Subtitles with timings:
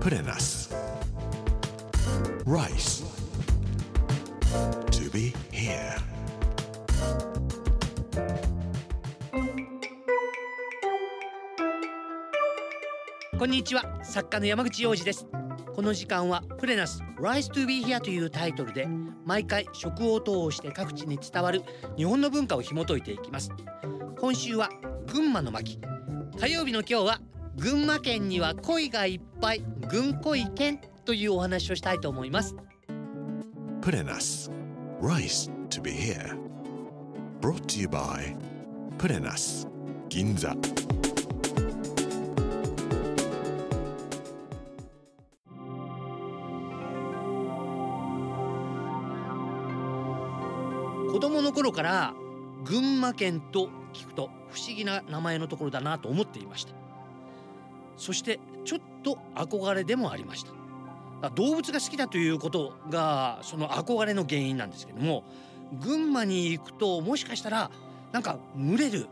[0.00, 0.70] Put in us.
[2.46, 3.04] Rice.
[4.92, 6.00] To be here.
[13.38, 15.26] こんにちは作家の山口洋二です
[15.74, 18.88] この時間はプレナス Rise to be here というタイトルで
[19.26, 21.62] 毎回食を通して各地に伝わる
[21.98, 23.50] 日本の文化を紐解いていきます
[24.18, 24.70] 今週は
[25.12, 25.78] 群馬の巻
[26.38, 27.20] 火曜日の今日は
[27.56, 32.54] 群馬県には鯉がいっぱい群鯉県というお話をしたいと思います
[34.08, 34.50] us.
[35.00, 36.36] Rice to be here.
[37.40, 38.36] Brought to you by
[39.08, 39.66] in us.
[40.10, 40.54] Ginza.
[51.10, 52.14] 子供の頃から
[52.64, 56.89] 群馬県と聞くと不思議な名前のところだなと思っていました
[58.00, 60.42] そしてちょっと憧れでもありまし
[61.20, 61.30] た。
[61.34, 65.22] 動物が好きだということがその憧れの原因なんですけども
[65.82, 67.70] 群馬に行くともしかしたら
[68.10, 69.06] なんか群れる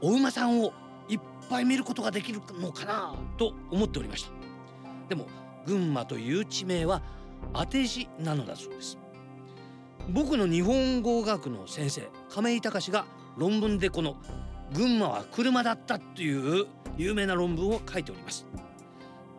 [0.00, 0.72] お馬さんを
[1.06, 4.30] いっぱい見ることができるのかなと思っておりました。
[5.10, 5.26] でも
[5.66, 7.02] 群馬という地名は
[7.52, 8.96] 当て字なのだそうです。
[10.08, 13.04] 僕の日本語学の先生亀井隆が
[13.36, 14.16] 論文でこの
[14.72, 18.46] 「群馬は車だった」という有名な論文を書いております。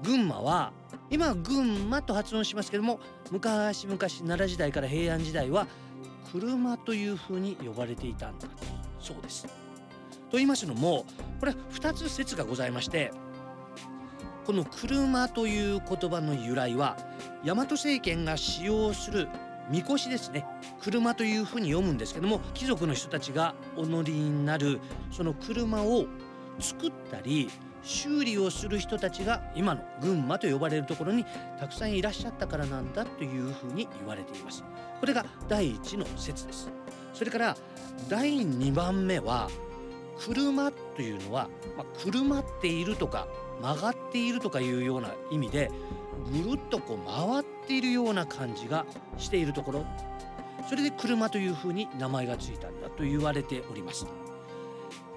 [0.04, 0.72] 群馬は
[1.10, 3.00] 今は群馬と発音しますけども
[3.32, 5.68] 昔々奈良時代から平安時代は
[6.32, 8.48] 車というふうに呼ばれていたんだ
[9.00, 9.46] そうです。
[10.30, 11.06] と言いますのも
[11.40, 13.12] これ2つ説がございまして
[14.46, 16.98] この車という言葉の由来は
[17.44, 19.28] 大和政権が使用する
[19.72, 20.46] みこしですね。
[20.82, 24.80] 車というふうに読むんですけども貴族の人たちがお乗りになる
[25.12, 26.06] その車を
[26.60, 27.50] 作ったり
[27.84, 31.24] 修理をする人たちが今の群馬と呼ばれるところに
[31.60, 34.64] たくさんいらっしゃったからなんだというふうに言われています。
[35.00, 36.72] これが第一の説です。
[37.14, 37.58] それから
[38.10, 39.50] 第2番目は
[40.18, 43.28] 車というのは、まあ、車っているとか
[43.62, 45.72] 曲がっているとかいうような意味で
[46.44, 48.86] ぐるっとこう回っているような感じが
[49.18, 49.86] しているところ。
[50.68, 54.08] それで車というふうに名前がついたんだと言われております。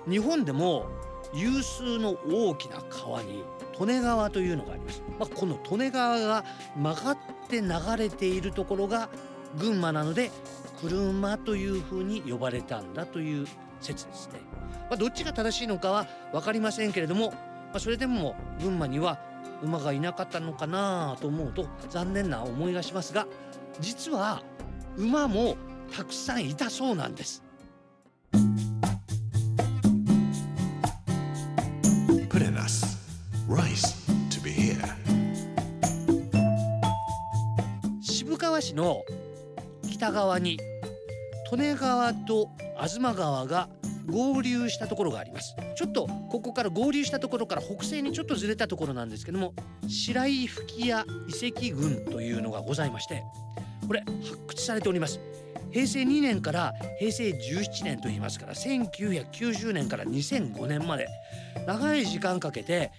[0.08, 0.86] 日本でも
[1.34, 3.44] 有数の大きな川に
[3.78, 6.44] 利根川というのがあります、まあ、この利根川が
[6.76, 7.16] 曲がっ
[7.48, 9.08] て流れているところが
[9.56, 10.30] 群馬なので
[10.80, 13.46] 車というふうに呼ばれたんだという
[13.80, 14.40] 説ですね、
[14.88, 17.36] まあ、どっちが正しいのかは分かりませんけれども、ま
[17.74, 19.18] あ、それでも群馬には
[19.62, 23.26] 馬がいなかったのかなと思うと残念な思いがしますが
[23.80, 24.42] 実は
[24.96, 25.56] 馬も
[25.94, 27.47] たくさんいたそうなんです。
[33.48, 33.94] Rice
[34.28, 34.76] to be here.
[38.02, 39.02] 渋川市の
[39.90, 40.58] 北側に
[41.50, 43.70] 利根川と東川が
[44.06, 49.54] 合流したところがありますちょっとここから合流したところから北西にちょっとずれたところなんですけども
[49.88, 53.24] 白井吹屋遺跡群というのがございまして
[53.86, 55.20] これ発掘されております
[55.70, 61.08] 平成2年から平成17年といいますから1990年から2005年まで
[61.66, 62.92] 長い時間かけて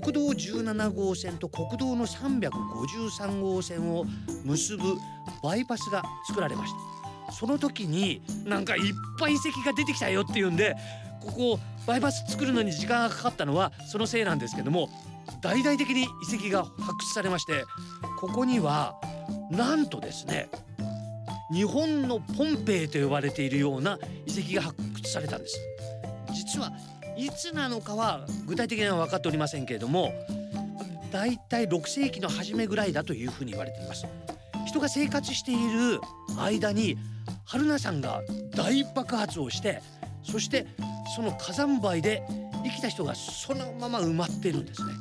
[0.00, 4.04] 国道17号線と国道の353号線を
[4.44, 4.82] 結ぶ
[5.42, 6.72] バイパスが作られまし
[7.26, 7.32] た。
[7.32, 8.82] その時になんかいっ
[9.18, 10.76] ぱい遺跡が出てきたよっていうんで
[11.20, 14.88] ここをバイパス作るのに時間がかかったのはそのせいなんですけども
[15.42, 17.64] 大々的に遺跡が発掘されまして
[18.20, 18.94] ここには
[19.50, 20.48] なんとですね
[21.52, 25.58] 日本のポンペイと呼ばれているような遺跡が発掘されたんです。
[26.32, 26.70] 実は
[27.16, 30.12] いつなのかは具体的には分かっておりませんけれども
[31.10, 34.06] だいたい6世紀の初めぐらいだというふうに言われています。
[34.66, 36.00] 人が生活している
[36.38, 36.98] 間に
[37.44, 38.20] 春菜さんが
[38.54, 39.80] 大爆発をして
[40.22, 40.66] そして
[41.14, 42.22] その火山灰で
[42.64, 44.92] 生きた人がそのまま埋まっているんですね。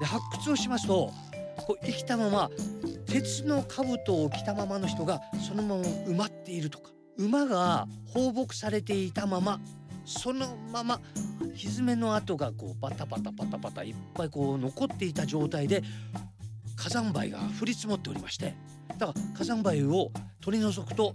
[0.00, 1.12] で発掘をしますと
[1.58, 2.50] こう生きたまま
[3.06, 9.60] 鉄の兜を着たままの人がそのまま埋まっているとか馬が放牧されていたまま
[10.06, 11.00] そのまま
[11.54, 15.82] 蹄の跡がこうパタパタパタパタいっぱいこう残っていた状態で
[16.76, 18.54] 火山灰が降り積もっておりまして
[18.98, 20.10] だから火山灰を
[20.40, 21.12] 取り除くと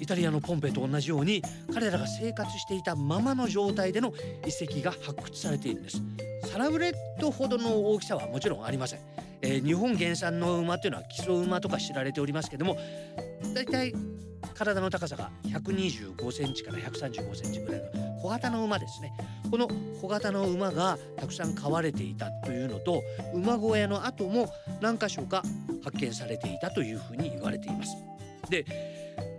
[0.00, 1.42] イタリアのポンペイと同じように
[1.72, 4.12] 彼らが生活していたままの状態での
[4.44, 6.02] 遺跡が発掘されているんです。
[6.46, 9.00] サラブレッドほどの大きさはもちろんありません、
[9.42, 12.76] えー日本原産の馬というのは基礎馬とか知られておりますけども
[13.54, 13.92] だいたい
[14.54, 19.12] 体の高さが125センチから135センチぐらいの小型の馬ですね。
[19.50, 19.68] この
[20.00, 23.02] 小型の馬がたくさん飼われていたというのと
[23.34, 25.42] 馬小屋の後も何箇所か
[25.82, 27.94] 発見されていたというふうに言われています。
[28.48, 28.64] で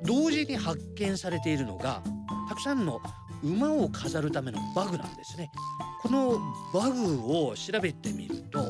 [0.04, 2.02] 同時に発見されているのが
[2.50, 3.00] たくさんの
[3.44, 5.52] 馬を飾るためのバグなんですね。
[6.02, 6.40] この
[6.74, 8.65] バグを調べてみると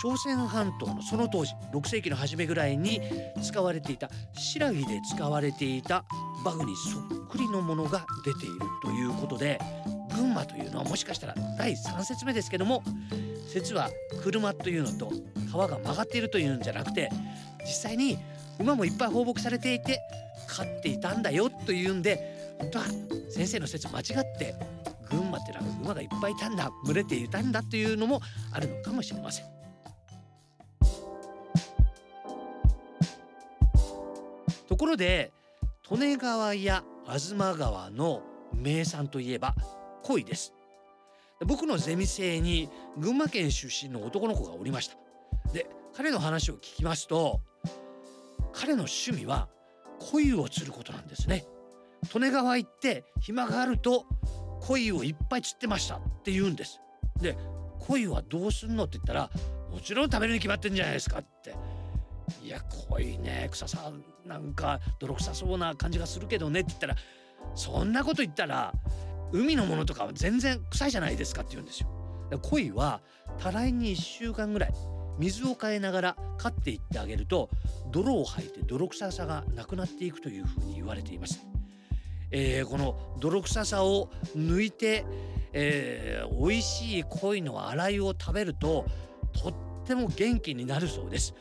[0.00, 3.00] 朝鮮半島のその当時6世紀の初めぐらいに
[3.42, 4.84] 使われていた新羅で
[5.14, 6.04] 使われていた
[6.44, 9.60] バグにそっくりのものが出ているということで
[10.14, 12.82] 群馬というのはもしかしたら第3節目ですけども
[13.48, 13.90] 説は
[14.22, 15.10] 車というのと
[15.50, 17.10] 川が曲がっているというんじゃなくて
[17.60, 18.18] 実際に
[18.58, 20.00] 馬もいっぱい放牧されていて
[20.46, 22.84] 飼っていたんだよというんで本当は
[23.30, 24.04] 先生の説間違っ
[24.38, 24.54] て
[25.10, 28.20] 群馬っていうのは馬がいっぱいいたんだ群れていたんだというのも
[28.52, 29.55] あるのかもしれません。
[34.66, 35.32] ところで
[35.90, 38.22] 利根川や東川の
[38.52, 39.54] 名産といえば
[40.02, 40.52] 鯉です。
[41.46, 44.96] 僕のゼミ生に群馬県出身の男の子がおりました。
[45.52, 47.40] で彼の話を聞きますと
[48.52, 49.48] 彼の趣味は
[50.10, 51.44] 鯉を釣ることなんですね。
[52.14, 54.04] 利根川行って暇があると
[54.62, 55.96] 鯉をいっぱい釣ってました。
[55.96, 56.80] って言うんです。
[57.20, 57.36] で
[57.80, 59.30] 鯉はどうすんのって言ったら
[59.70, 61.54] もちろん食べるに決まってんじゃないですかって。
[62.42, 63.92] いや濃いね臭さ
[64.24, 66.96] なんか泥臭そうな感じがするけどねって言ったら
[67.54, 68.72] そんなこと言ったら
[69.32, 71.88] 海のものとかは全然臭いじゃないですかって言うんですよ。
[72.42, 73.00] 鯉は
[73.38, 74.74] たらいに1週間ぐらい
[75.18, 77.48] 水を変えながら飼っていってあげると
[77.90, 81.46] 泥を吐いて泥臭さがなくなっていくというふうに言われています。
[82.30, 85.04] えー、この泥臭さを抜いて、
[85.52, 88.84] えー、美味しい鯉の洗いを食べると
[89.32, 89.54] とっ
[89.86, 91.34] ても元気になるそうです。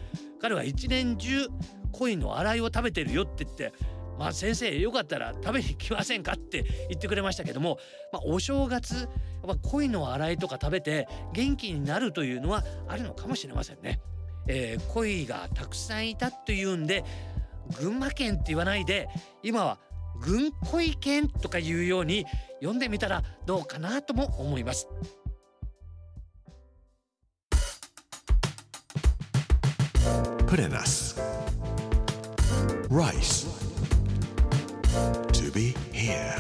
[0.46, 1.48] 彼は一年中
[1.92, 3.74] 鯉の洗いを食べてるよって言って
[4.20, 7.80] まあ先生よかったら食べに来ませんかって言ってくれましたけども、
[8.14, 9.08] まあ、お正月やっ
[9.48, 14.00] ぱ鯉の洗いとか食べて元気になるというのはあるのかもしれませんね。
[14.48, 17.04] えー、鯉がたくさんいたというんで
[17.80, 19.10] 群馬県って言わないで
[19.42, 19.80] 今は
[20.22, 22.28] 群鯉県とかいうように
[22.60, 24.88] 読んでみたらどうかなとも思います。
[30.56, 31.19] プレナス
[32.88, 33.46] Rice
[35.34, 36.40] To be here.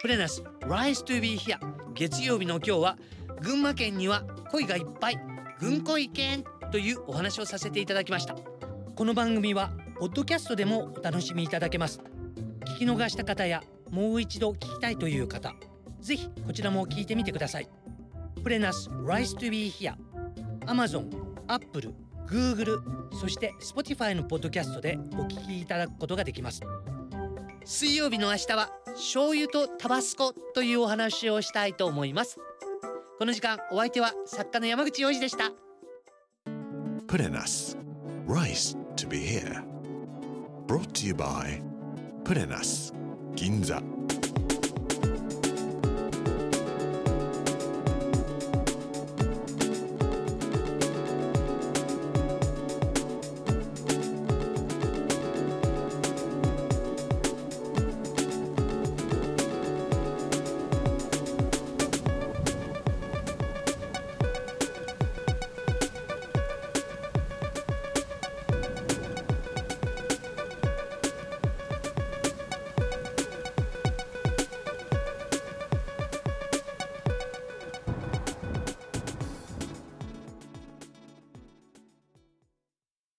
[0.00, 1.60] プレナス Rise to be here.
[1.94, 2.98] 月曜日の今日は
[3.40, 5.20] 群馬県には鯉がいっぱい。
[5.60, 6.42] 群鯉県
[6.72, 8.34] というお話をさせていただきました。
[8.96, 12.00] この番組はポッドキャストでもお楽しみいただけます。
[12.64, 15.54] 聞き逃した方やもう一度聞きたいという方
[16.00, 17.68] ぜひこちらも聞いてみてください。
[18.42, 19.94] プレナス Rise to be here
[20.66, 21.10] Amazon、
[21.46, 21.92] Apple、
[22.26, 22.80] Google
[23.12, 26.60] そして Spotify のポッドキャストでお聞きいただくことができます。
[27.64, 32.38] 水曜日の明日は醤油とタバスコというお話をしたいと思います。
[33.18, 35.52] この時間お相手は作家の山口洋二でした。
[37.06, 37.76] プレナス
[38.26, 39.62] Rice to be here
[40.66, 41.62] Brought to you by
[42.24, 42.94] プレナス
[43.34, 43.82] 銀座